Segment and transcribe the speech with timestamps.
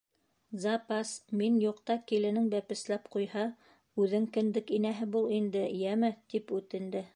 [0.61, 1.09] —Запас,
[1.41, 3.45] мин юҡта киленең бәпесләп ҡуйһа,
[4.05, 7.07] үҙең кендек инәһе бул инде, йәме,— тип үтенде.